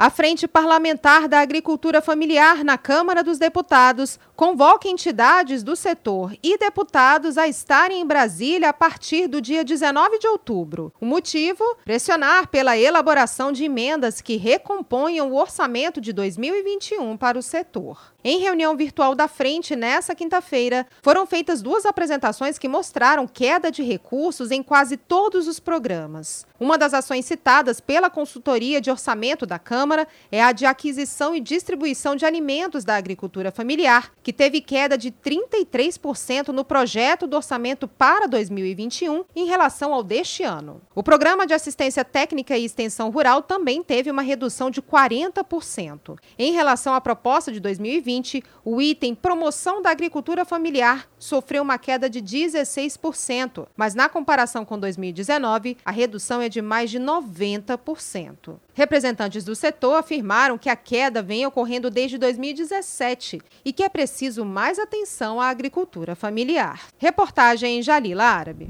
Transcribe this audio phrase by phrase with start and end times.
[0.00, 6.56] A Frente Parlamentar da Agricultura Familiar na Câmara dos Deputados convoca entidades do setor e
[6.56, 10.92] deputados a estarem em Brasília a partir do dia 19 de outubro.
[11.00, 11.64] O motivo?
[11.84, 18.14] Pressionar pela elaboração de emendas que recomponham o orçamento de 2021 para o setor.
[18.22, 23.82] Em reunião virtual da frente nessa quinta-feira, foram feitas duas apresentações que mostraram queda de
[23.82, 26.46] recursos em quase todos os programas.
[26.60, 29.87] Uma das ações citadas pela consultoria de orçamento da Câmara
[30.30, 35.10] é a de aquisição e distribuição de alimentos da agricultura familiar, que teve queda de
[35.10, 40.80] 33% no projeto do orçamento para 2021 em relação ao deste ano.
[40.94, 46.18] O programa de assistência técnica e extensão rural também teve uma redução de 40%.
[46.38, 52.08] Em relação à proposta de 2020, o item promoção da agricultura familiar sofreu uma queda
[52.08, 58.56] de 16%, mas na comparação com 2019, a redução é de mais de 90%.
[58.74, 64.44] Representantes do setor afirmaram que a queda vem ocorrendo desde 2017 e que é preciso
[64.44, 66.88] mais atenção à agricultura familiar.
[66.98, 68.68] Reportagem Jalila Árabe.